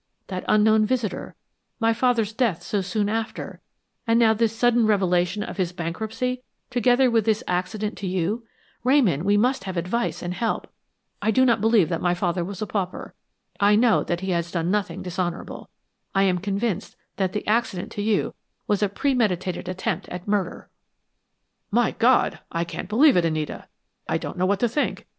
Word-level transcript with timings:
That 0.29 0.43
unknown 0.47 0.87
visitor, 0.87 1.35
my 1.79 1.93
father's 1.93 2.33
death 2.33 2.63
so 2.63 2.81
soon 2.81 3.07
after, 3.07 3.61
and 4.07 4.17
now 4.17 4.33
this 4.33 4.55
sudden 4.57 4.87
revelation 4.87 5.43
of 5.43 5.57
his 5.57 5.73
bankruptcy, 5.73 6.41
together 6.71 7.11
with 7.11 7.25
this 7.25 7.43
accident 7.47 7.99
to 7.99 8.07
you? 8.07 8.43
Ramon, 8.83 9.23
we 9.23 9.37
must 9.37 9.65
have 9.65 9.77
advice 9.77 10.23
and 10.23 10.33
help. 10.33 10.65
I 11.21 11.29
do 11.29 11.45
not 11.45 11.61
believe 11.61 11.89
that 11.89 12.01
my 12.01 12.15
father 12.15 12.43
was 12.43 12.63
a 12.63 12.65
pauper. 12.65 13.13
I 13.59 13.75
know 13.75 14.03
that 14.03 14.21
he 14.21 14.31
has 14.31 14.49
done 14.49 14.71
nothing 14.71 15.03
dishonorable; 15.03 15.69
I 16.15 16.23
am 16.23 16.39
convinced 16.39 16.95
that 17.17 17.33
the 17.33 17.45
accident 17.45 17.91
to 17.91 18.01
you 18.01 18.33
was 18.65 18.81
a 18.81 18.89
premeditated 18.89 19.69
attempt 19.69 20.09
at 20.09 20.27
murder." 20.27 20.67
"My 21.69 21.91
God! 21.91 22.39
I 22.51 22.63
can't 22.63 22.89
believe 22.89 23.17
it, 23.17 23.23
Anita; 23.25 23.67
I 24.09 24.17
don't 24.17 24.35
know 24.39 24.47
what 24.47 24.61
to 24.61 24.67
think. 24.67 25.05